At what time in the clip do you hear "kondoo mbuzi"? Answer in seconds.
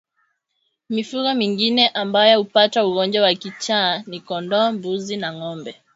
4.21-5.17